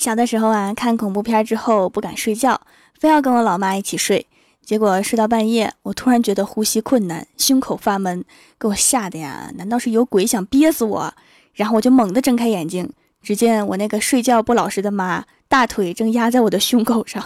[0.00, 2.58] 小的时候啊，看恐怖片之后不敢睡觉，
[2.98, 4.26] 非要跟我老妈一起睡。
[4.64, 8.24] 结果睡到半夜，我突然觉得呼吸困难，胸口发闷，
[8.58, 9.52] 给我吓得呀！
[9.56, 11.12] 难道是有鬼想憋死我？
[11.52, 12.90] 然后我就猛地睁开眼睛，
[13.22, 17.22] 只见我那个睡觉不老实的妈，大腿正压在我的胸口上。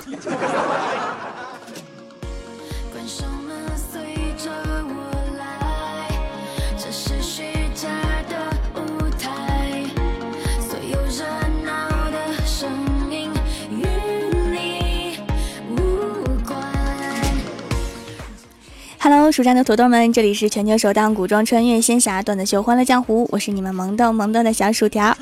[19.04, 25.14] Hello，蜀山的土豆们，这里是全球首档古装穿越仙侠段子秀《欢乐江湖》，我是你们萌逗萌逗的小薯条。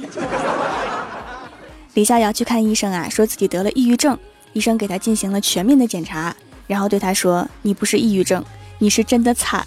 [1.94, 4.16] 李逍遥去看医生啊，说自己得了抑郁症，
[4.52, 6.32] 医生给他进行了全面的检查，
[6.68, 8.44] 然后对他说：“你不是抑郁症，
[8.78, 9.66] 你是真的惨。”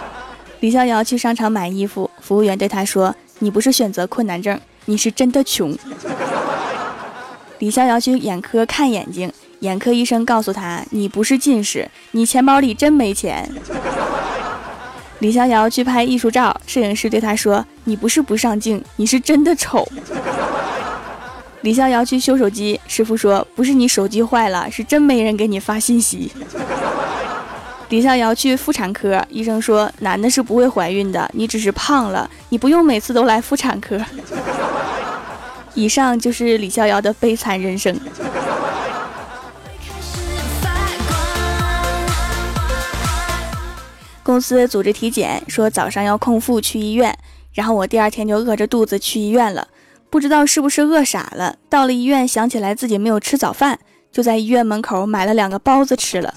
[0.60, 5.74] 李逍遥去商场买衣服，服务员对他说：“你不是选择困难症，你是真的穷。”
[7.58, 9.32] 李逍遥去眼科看眼睛。
[9.62, 13.48] 眼科医生告诉他：“你不是近视，你钱包里真没钱。”
[15.20, 19.86] 李逍遥去拍艺术照，摄影师对他说：“你不是不上镜，你是真的丑。”
[21.62, 26.32] 李逍遥去修手机，师傅说：“不是你手机坏了，是真没人给你发信息。”
[27.88, 34.00] 李逍遥去妇产科，医生说：“男的是不会怀孕的，你只是胖了，你不用每次都来妇产科。”
[35.74, 37.96] 以上就是李逍遥的悲惨人生。
[44.22, 47.16] 公司组织体检，说早上要空腹去医院，
[47.52, 49.66] 然后我第二天就饿着肚子去医院了，
[50.08, 51.56] 不知道是不是饿傻了。
[51.68, 53.80] 到了医院，想起来自己没有吃早饭，
[54.12, 56.34] 就在医院门口买了两个包子吃了。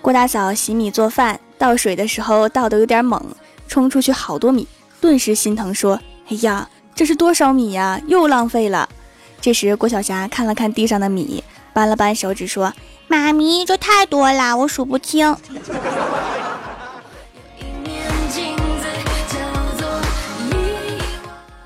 [0.00, 3.22] 郭大嫂洗米做饭，倒水的时候倒得有点猛，
[3.68, 4.66] 冲出去好多米，
[5.00, 8.00] 顿时心疼说：“哎呀，这是多少米呀？
[8.06, 8.88] 又浪费了。”
[9.40, 12.72] 这时，郭晓霞看了看地上的米，扳了扳手指说
[13.06, 15.36] ：“妈咪，这太多了，我数不清。”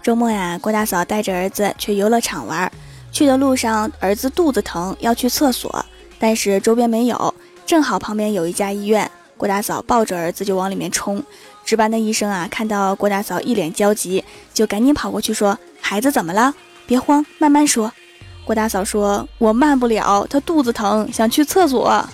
[0.03, 2.71] 周末呀，郭大嫂带着儿子去游乐场玩，
[3.13, 5.85] 去的路上，儿子肚子疼，要去厕所，
[6.19, 11.23] 但是周边没有，正好旁边有一家医院，郭大嫂抱着儿子就往里面冲。
[11.65, 16.55] 值班的医生啊，看到郭大嫂一脸焦急，就赶紧跑过去说：“孩子怎么了？”
[16.91, 17.93] 别慌，慢慢说。
[18.45, 22.05] 郭大嫂说：“我慢不了，她肚子疼，想去厕所。”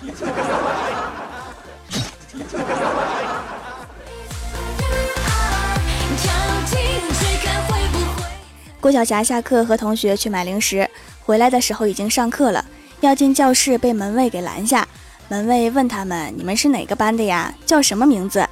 [8.79, 10.87] 郭晓霞下课和同学去买零食，
[11.25, 12.63] 回来的时候已经上课了。
[12.99, 14.87] 要进教室被门卫给拦下，
[15.27, 17.51] 门卫问他们：“你们是哪个班的呀？
[17.65, 18.47] 叫什么名字？”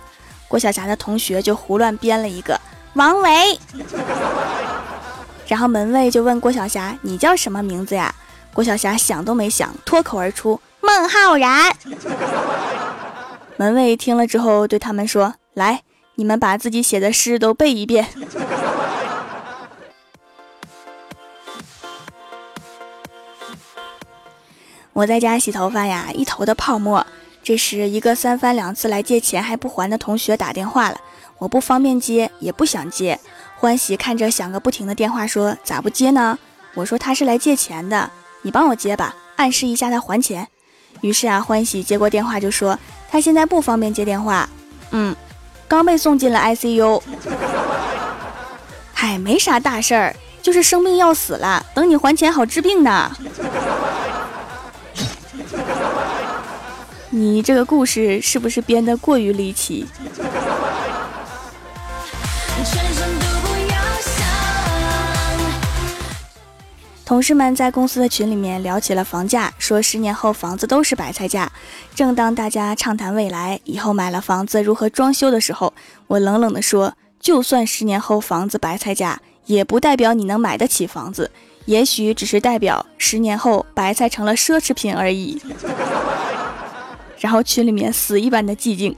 [0.49, 2.59] 郭晓霞的同学就胡乱编了一个
[2.97, 3.59] ：“王维。”
[5.47, 8.13] 然后门卫就问郭晓霞：“你叫什么名字呀？”
[8.53, 11.75] 郭晓霞想都没想，脱口而出：“孟浩然。
[13.57, 15.83] ”门卫听了之后对他们说：“来，
[16.15, 18.07] 你们把自己写的诗都背一遍。
[24.93, 27.05] ”我在家洗头发呀，一头的泡沫。
[27.43, 30.99] 这时，一个三番两次来借钱还不还的同学打电话了，
[31.37, 33.19] 我不方便接，也不想接。
[33.57, 36.37] 欢喜看着响个不停的电话，说：“咋不接呢？”
[36.75, 38.11] 我说：“他是来借钱的，
[38.41, 40.47] 你帮我接吧，暗示一下他还钱。”
[41.01, 42.77] 于是啊，欢喜接过电话就说
[43.09, 44.47] ：“他现在不方便接电话，
[44.91, 45.15] 嗯，
[45.67, 47.01] 刚被送进了 ICU。
[48.93, 53.11] 嗨，没啥大事儿，就是生病要死了，等你还钱好治病呢。
[57.11, 59.85] ”你这个故事是不是编得过于离奇？
[67.05, 71.51] 同事们在公司的群里面聊起了房价，说十年后房子都是白菜价。
[71.93, 75.71] 正当大家畅谈未来以后买了房子如何装修的时候，
[76.07, 81.29] 我冷冷地说：“就算十年后房子白菜价，也不代表你能买得起房子，
[81.65, 85.39] 也许只是代表十年后白菜成了奢侈品而已。
[87.21, 88.95] ”然后群里面死一般的寂静。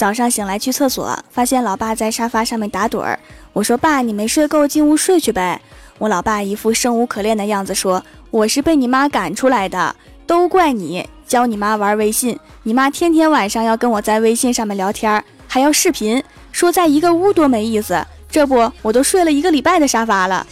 [0.00, 3.18] 早上醒来去厕所，发现老爸在沙发上面打盹儿。
[3.52, 5.60] 我说：“爸，你没睡够，进屋睡去呗。”
[6.00, 8.02] 我老爸一副生无可恋的样子说
[8.32, 9.94] ：“我是被你妈赶出来的，
[10.26, 12.40] 都怪你教你妈玩微信。
[12.62, 18.02] 你妈天天晚上要跟我在微信上面聊天，还要视频，说在一个屋多没意思。
[18.30, 20.46] 这不，我都睡了一个礼拜的沙发了。”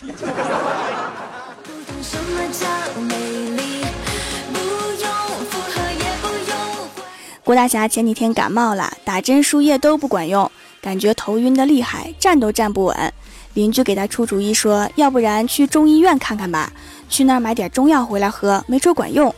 [7.48, 10.52] 郭大侠前几天感冒了，打针输液都不管用，
[10.82, 13.12] 感觉头晕的厉害，站都站不稳。
[13.54, 16.70] 邻居给他出主意说，要不然去中医院看看吧，
[17.08, 19.34] 去那儿买点中药回来喝，没准管用。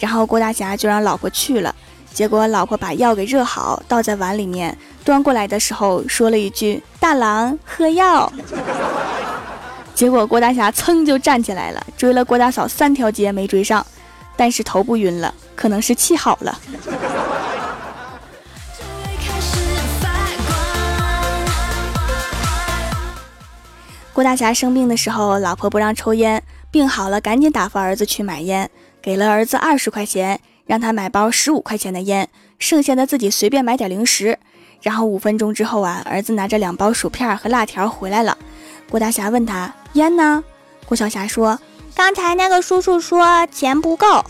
[0.00, 1.72] 然后郭大侠就让老婆去了，
[2.12, 8.32] 结果老婆把药给热好，倒在碗里面，端过来的时候说了一句：“大郎喝药。”
[9.94, 13.86] 结果郭大侠噌就站起来了，追了郭大嫂三条街没追上，
[14.36, 16.58] 但是头不晕了，可能是气好了。
[24.14, 28.70] 郭大侠生病的时候，老婆不让抽烟，病好了赶紧打发儿子去买烟，
[29.00, 32.28] 给了儿子二十块钱，让他买包十五块钱的烟，
[32.58, 34.38] 剩下的自己随便买点零食。
[34.82, 38.36] 然后五分钟之后啊，儿子拿着两包薯片和辣条回来了。
[38.90, 40.44] 郭大侠问他烟呢？
[40.84, 41.58] 郭小霞说
[41.96, 44.22] ：“刚才那个叔叔说钱不够。”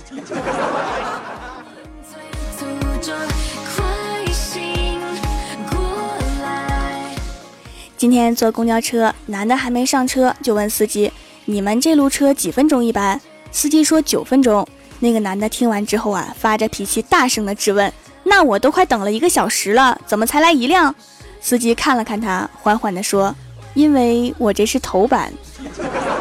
[8.03, 11.13] 今天坐公交车，男的还没上车就问司机
[11.47, 13.21] ：“你们这路车几分钟一班？”
[13.53, 14.67] 司机说：“九分钟。”
[14.99, 17.93] 那个男的听完之后啊，发着脾气大声的质问
[18.25, 20.93] ：“那我都快等了一个小时了，怎么才来一辆？”
[21.41, 23.33] 司机看了看他，缓缓的说
[23.75, 25.33] ：“因为我这是头版。”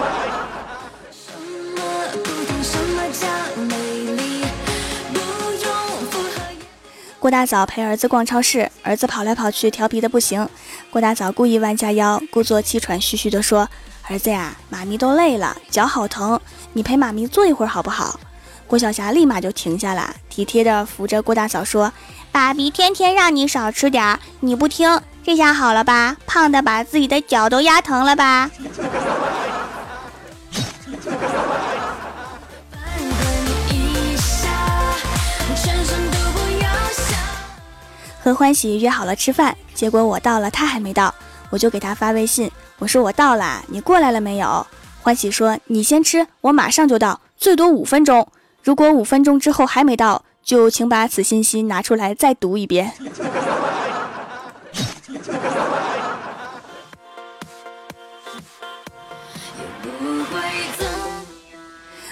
[7.21, 10.50] 郭大嫂陪儿子逛超市，儿子跑来跑去，调皮的不行。
[10.89, 13.69] 郭大嫂故意弯下腰，故作气喘吁吁地说
[14.09, 16.41] ：“儿子呀，妈咪都累了，脚好疼，
[16.73, 18.19] 你陪妈咪坐一会儿好不好？”
[18.65, 21.94] 郭晓霞立马就停下了，体贴地扶着郭大嫂说
[22.33, 26.17] ：“爸比天天让你少吃点儿，你不听，这下好了吧？
[26.25, 28.50] 胖的把自己的脚都压疼了吧？”
[38.23, 41.13] 和欢喜约好了吃饭，结果我到了，他还没到，
[41.50, 44.65] 我就给他发微信，我说我到了，你过来了没有？
[45.01, 48.27] 欢喜说你先吃，我马上就到，最多五分钟。
[48.62, 52.94] 如果五分钟之后还没到，就请把此信息拿出来再读一遍。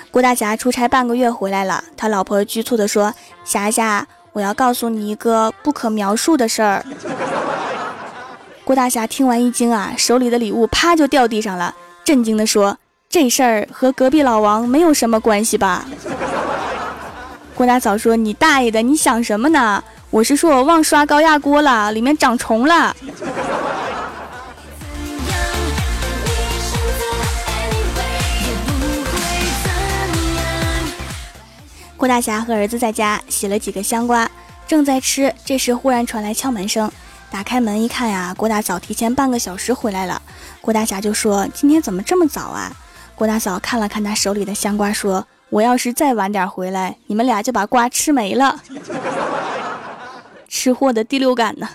[0.10, 3.14] 郭大侠出差半个月回来了，他老婆局促的说
[3.46, 6.86] ：“霞霞。”我要告诉你一个不可描述的事儿。
[8.64, 11.74] 郭大侠听完一惊啊，手里的礼物啪就掉地上了，
[12.04, 12.78] 震惊地说
[13.10, 15.86] ：“这事儿和隔壁老王没有什么关系吧？”
[17.56, 19.84] 郭大嫂说：“你大爷的，你想什么呢？
[20.12, 22.96] 我是说我忘刷高压锅了，里面长虫了。”
[32.00, 34.32] 郭大侠和儿子在家洗了几个香瓜，
[34.66, 35.36] 正在吃。
[35.44, 36.90] 这时忽然传来敲门声，
[37.30, 40.22] 打开门一看呀，郭大嫂提前半个小时回来了。
[40.62, 42.72] 郭大侠就说：“今天怎么这么早啊？”
[43.16, 48.62] 郭大嫂看了看他手里的香瓜，说：“我要是再晚点回来，你们俩就把瓜吃没了。”
[50.48, 51.68] 吃货的第六感呢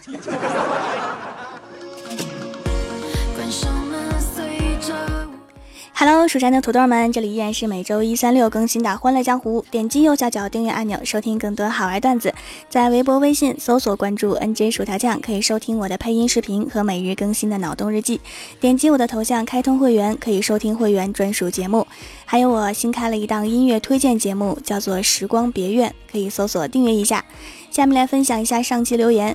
[6.06, 9.62] ？Hello，蜀山的土豆们，这里依然是每周一、三、六更新的《欢乐江湖》。
[9.70, 12.34] 点击右下角订阅按钮，收听更多好玩段子。
[12.68, 18.20] 在微博、微信搜索关注 “nj 薯条酱”，可以收听我的配音视频和每日更新的脑洞日记。
[18.60, 21.86] 点击我的头像开通会员，可以收听会员专属节目。
[22.26, 27.24] 还有我新开了一档音乐推荐节目，叫做《时光别院》，可以搜索订阅一下。
[27.70, 29.34] 下面来分享一下上期留言。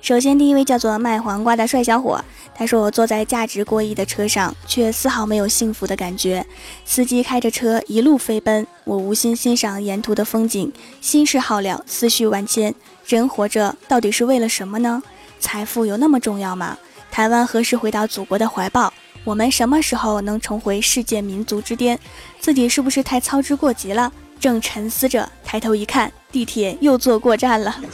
[0.00, 2.24] 首先，第一位叫做卖黄瓜的帅小伙，
[2.58, 6.44] 他说：“我坐在价值过亿的车上，却丝毫没有幸福的感觉。
[6.84, 12.74] 司机开着车一路飞奔，我无心欣赏沿途的风景，心事好了，思绪万千。
[13.06, 15.00] 人活着到底是为了什么呢？
[15.38, 16.76] 财富有那么重要吗？
[17.12, 18.92] 台湾何时回到祖国的怀抱？
[19.22, 21.96] 我们什么时候能重回世界民族之巅？
[22.40, 24.12] 自己是不是太操之过急了？
[24.40, 27.76] 正沉思着，抬头一看，地铁又坐过站了。”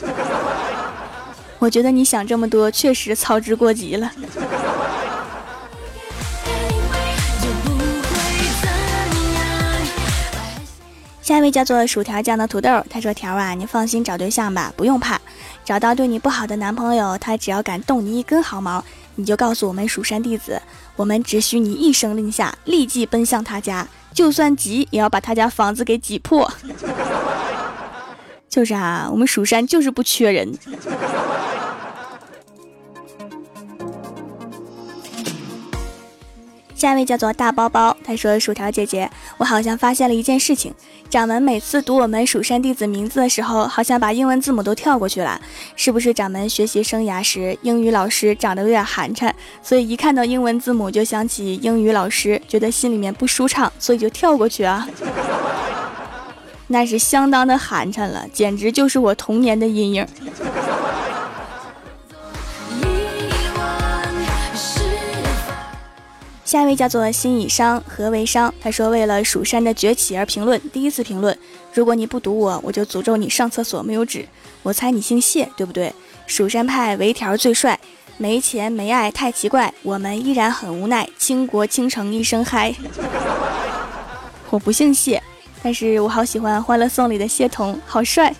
[1.60, 4.10] 我觉得你想这么多，确实操之过急了。
[11.24, 15.18] 下一位叫做薯条酱的土豆，他说：“条啊，你放心找对象吧，不用怕，
[15.64, 20.60] 找到对你不好的男朋友，他只要敢动你一根毫毛，你就告诉我们蜀山弟子，
[20.96, 26.52] 我们只需你一声令下，立即奔向他家，就算急也要把他家房子给挤破。
[28.46, 30.52] 就是啊，我们蜀山就是不缺人。”
[36.84, 40.70] 下一位叫做大包包，他说：“薯条姐姐，我好像发现了一件事情，
[41.08, 45.40] 掌门每次读我们蜀山弟子名字的时候，好像把英文字母都跳过去了，
[45.76, 54.86] 是不是掌门学习生涯时英语老师长得有点寒碜，所以一看到英文字母就想起英语老师，觉得心里面不舒畅，所以就跳过去啊？
[56.66, 60.06] 那是相当的寒碜了，简直就是我童年的阴影。”
[66.54, 68.54] 下一位叫做心以伤，何为伤？
[68.60, 70.60] 他说：“为了蜀山的崛起而评论。
[70.70, 71.36] 第一次评论，
[71.72, 74.24] 如果你不读我，我就诅咒你上厕所没有纸。
[74.62, 75.92] 我猜你姓谢，对不对？
[76.28, 77.76] 蜀山派唯条最帅，
[78.18, 81.08] 没钱没爱太奇怪，我们依然很无奈。
[81.18, 82.72] 倾国倾城一声嗨。
[84.50, 85.20] 我不姓谢，
[85.60, 88.32] 但是我好喜欢《欢乐颂》里的谢童，好帅。”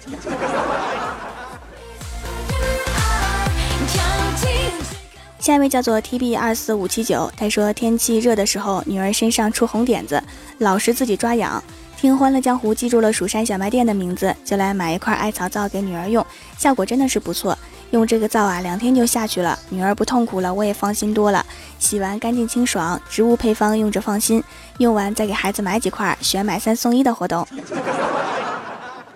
[5.45, 10.25] 下一位叫做 T B 二四五七九，他说天气热的时候，女儿身上出红点子，
[10.57, 11.63] 老是自己抓痒。
[11.99, 17.59] 听欢乐江湖记住了蜀山小卖店的名字，就来买一块艾草皂给女儿用，效果真的是不错。
[17.91, 21.45] 用这个皂啊，两天就下去了，女儿不痛苦了，我也放心多了。
[21.79, 24.43] 洗完干净清爽，植物配方用着放心。
[24.79, 27.47] 用完再给孩子买几块，选买三送一的活动。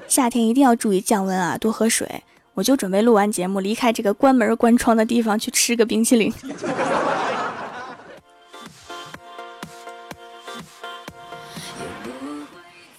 [0.07, 2.23] 夏天一定要注意降温啊，多喝水。
[2.59, 6.35] 我就准备录完节目，离开这个关门关窗的地方，去吃个冰淇淋。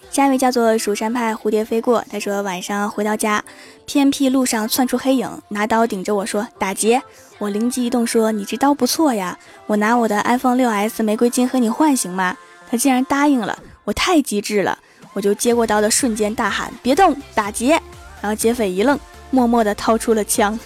[0.09, 3.43] 下一位叫做蜀山派蝴蝶飞过，他说晚上回到家，
[3.85, 7.01] 偏僻路上窜出黑影，拿刀顶着我说打劫。
[7.37, 9.37] 我灵机一动说你这刀不错呀，
[9.67, 12.37] 我拿我的 iPhone 6s 玫瑰金和你换行吗？
[12.71, 14.79] 他竟然答应了，我太机智了，
[15.11, 17.81] 我就接过刀的瞬间大喊别动，打劫。
[18.21, 18.97] 然后劫匪一愣。
[19.31, 20.57] 默默地掏出了枪，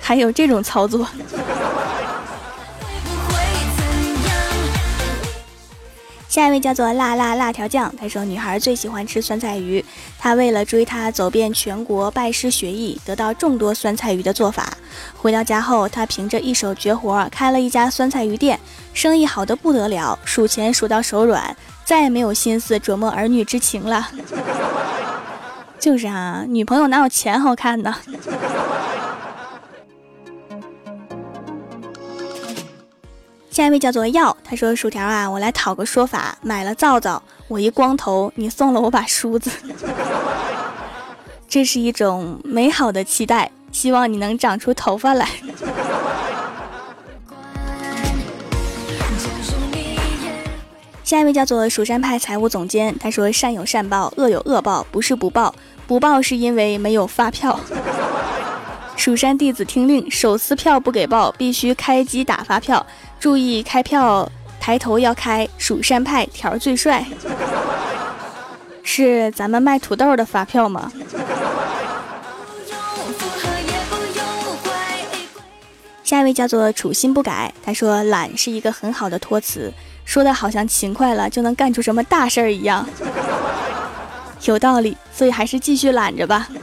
[0.00, 1.06] 还有这种操作。
[6.28, 9.84] 下一位叫做辣辣辣条酱，他说女孩最喜欢吃酸菜鱼，
[10.18, 14.72] 他为了追她走遍全国拜师学艺，得到众多酸菜鱼的做法。
[15.14, 18.58] 回到家后，他凭着一手绝活开了一家酸菜鱼店，
[18.94, 24.08] 生意好的不得了，数钱数到手软，再也没有心思琢磨儿女之情了。
[25.82, 27.92] 就是啊，女朋友哪有钱好看呢？
[33.50, 39.50] 下一位叫做药，他说：“薯条啊，我来讨个说法，买了皂皂，我一光头，你送了我把梳子，
[41.50, 45.28] 这是一种美好的期待，希望你能长出头发来。”
[51.04, 55.54] 下一位叫做蜀山派财务总监，他说：“善有善报，恶有恶报，不是不报，
[55.92, 57.60] 不报是因为没有发票。
[58.96, 62.86] 蜀山弟子听令，手撕票不给报，必须开机打发票。
[63.20, 64.26] 注意开票，
[64.58, 65.46] 抬头要开。
[65.58, 67.04] 蜀山派条最帅，
[68.82, 70.90] 是咱们卖土豆的发票吗？”
[76.02, 79.70] 下一位叫做楚心不改，他说：“懒是一个很好的托词。”
[80.06, 82.84] 说的好像勤快了就能干出什么大事儿一样，
[84.44, 86.48] 有道理，所以还是继续懒着吧。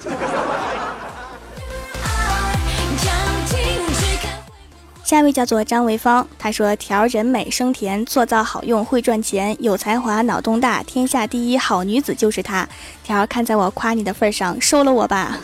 [5.04, 12.68] 下一位叫做张维芳，他说：“条人美声甜，做造好用，会赚钱，有才华，脑洞大，天下第一好女子就是她。
[13.04, 15.36] 条看在我夸你的份上，收了我吧。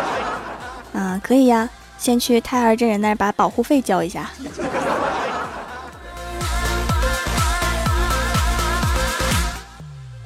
[0.94, 4.30] ”嗯，可以呀，先去胎儿真人那儿把保护费交一下。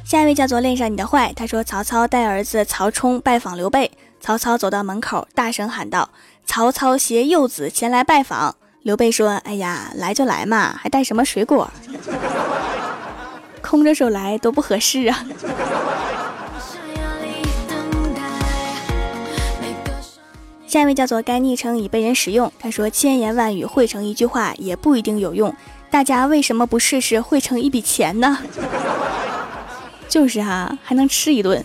[0.06, 6.10] 下一位叫做恋上你的坏，他说曹操带儿子曹冲拜访刘备，曹操走到门口，大声喊道
[6.46, 11.68] ：“曹操携幼子前来拜访。”刘备说：“哎呀，来就来嘛，还带什么水果？
[13.60, 15.26] 空着手来多不合适啊。”
[20.68, 25.52] 下一位叫做该昵称已被人使用，他说千言万语汇成一句话也不一定有用，
[25.90, 28.38] 大家为什么不试试汇成一笔钱呢？
[30.16, 31.62] 就是哈，还能吃一顿。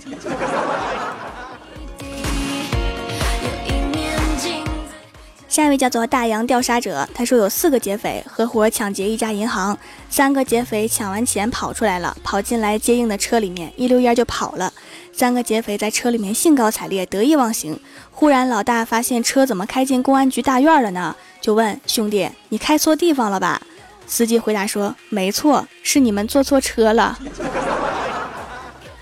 [5.48, 9.78] 下一位叫做大洋调查者，他说有四个劫匪合伙抢劫一家银行，
[10.10, 14.74] 三个劫匪抢完钱跑出来了，跑进来接应的车里面，一溜烟就跑了。
[15.14, 17.80] 三个劫匪在车里面兴高采烈，得意忘形。
[18.12, 21.16] 忽然老大发现车怎么开进公安局大院了呢？
[21.40, 23.62] 就问兄弟，你开错地方了吧？
[24.08, 27.18] 司机回答说，没错，是你们坐错车了。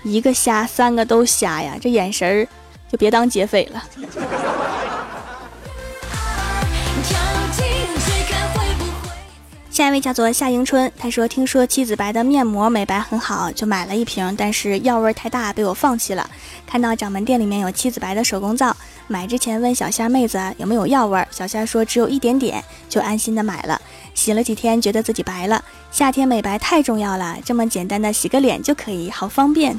[0.02, 1.76] 一个瞎，三个都瞎呀！
[1.80, 2.48] 这眼神儿，
[2.90, 3.82] 就别当劫匪了。
[9.70, 16.28] 下一位叫做夏迎春，他说听说妻子白的面膜美白很好，就买了一瓶，但是药味太大，被我放弃了。
[16.66, 18.76] 看到掌门店里面有妻子白的手工皂，
[19.06, 23.80] 买之前问小仙妹子有没有药味，小仙说只有一点点，就安心的买了。
[24.20, 25.64] 洗了几天，觉得自己白了。
[25.90, 29.74] 夏天美白太重要了，这么简单的洗个脸就可以，好方便。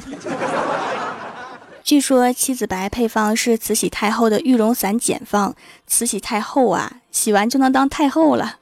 [1.84, 5.54] 据说妻子白配方是慈禧太后的玉容散简方，
[5.86, 8.56] 慈禧太后啊，洗完就能当太后了。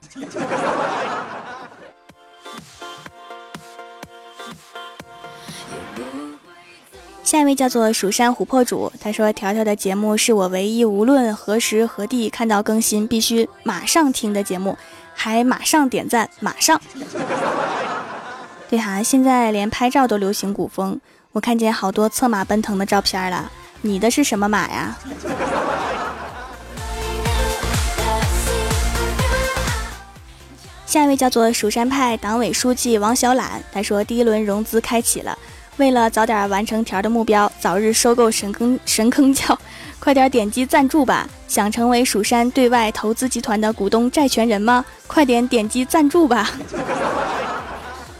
[7.24, 14.76] 下一位叫做蜀山琥珀主，他说：“条条的节目是我唯一无论何时何地看到更新必须马上听的节目，
[15.22, 16.80] 还马上点赞，马上。”
[18.70, 20.98] 对哈，现在连拍照都流行古风，
[21.32, 24.96] 我看见好多策马奔腾的照片了，你的是什么马呀？
[30.86, 35.38] 下一位叫做蜀山派党委书记王小懒，他说：“第一轮融资开启了。”
[35.76, 39.58] 为了早点完成条的目标，早日收购神坑神坑教，
[40.00, 41.28] 快点点击赞助吧！
[41.46, 44.82] 想成为蜀山对外投资集团的股东债权人吗？
[45.06, 46.50] 快点点击赞助吧！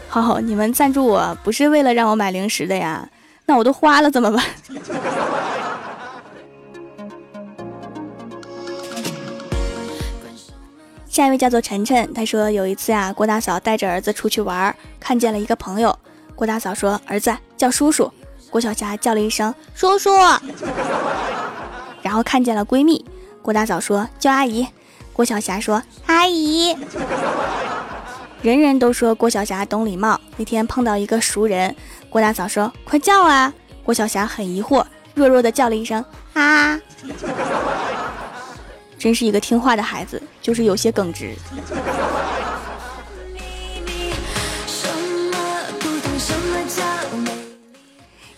[0.07, 3.09] 好好，你们赞助我不是为了让我买零食的呀？
[3.47, 4.45] 那我都花了怎么办？
[11.09, 15.97] 下一位叫做晨晨，他说有一次呀，郭大嫂带着儿子出去玩，看见了一个朋友。
[16.35, 18.09] 郭大嫂说：“儿子叫叔叔。”
[18.49, 20.09] 郭晓霞叫了一声“叔叔”，
[22.11, 23.05] 然后看见了闺蜜。
[23.41, 24.67] 郭大嫂说：“叫阿姨。”
[25.15, 26.75] 郭晓霞说：“阿姨。”
[28.43, 30.19] 人人都说郭晓霞懂礼貌。
[30.35, 31.73] 那天碰到一个熟人，
[32.09, 36.03] 郭大嫂说：“快叫啊！”郭晓霞很疑惑，弱弱的叫了一声
[36.35, 36.77] “啊”。
[38.99, 41.33] 真是一个听话的孩子，就是有些耿直。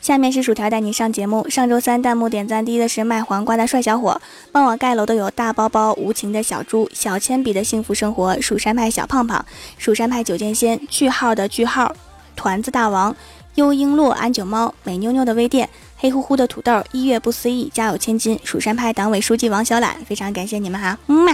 [0.03, 1.49] 下面是薯条带你上节目。
[1.49, 4.19] 上周三弹幕点赞第一的是卖黄瓜的帅小伙，
[4.51, 9.45] 帮我盖楼的有大包包、无情的小猪、小铅笔的幸福生活、蜀山派小胖胖、
[9.77, 11.95] 蜀山派九剑仙、句号的句号、
[12.35, 13.15] 团子大王、
[13.55, 21.33] 幽璎珞、安九猫、美妞妞的微店、黑乎乎的土豆、一月不思议、家有千金、蜀山派党委书记王小懒，非常感谢你们哈，嗯嘛。